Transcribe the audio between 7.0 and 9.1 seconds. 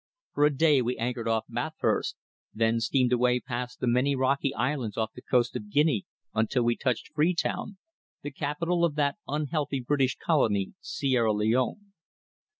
Free Town, the capital of